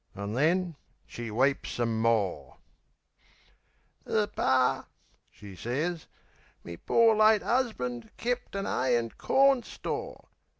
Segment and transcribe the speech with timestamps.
[0.15, 2.57] An' then she weeps some more.
[4.07, 4.87] "'Er Par,"
[5.29, 6.07] she sez,
[6.63, 10.25] "me poor late 'usband, kept An 'ay an' corn store.